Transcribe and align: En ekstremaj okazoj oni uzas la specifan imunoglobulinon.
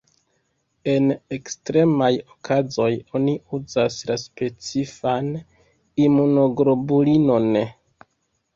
En 0.93 1.09
ekstremaj 1.35 2.09
okazoj 2.35 2.89
oni 3.21 3.35
uzas 3.59 3.99
la 4.13 4.17
specifan 4.25 5.31
imunoglobulinon. 6.09 7.59